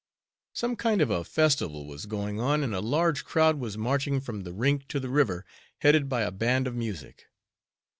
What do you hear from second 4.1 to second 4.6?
from the